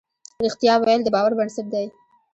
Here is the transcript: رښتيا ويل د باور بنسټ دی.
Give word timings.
رښتيا 0.45 0.73
ويل 0.79 1.01
د 1.03 1.07
باور 1.15 1.31
بنسټ 1.39 1.65
دی. 1.73 1.85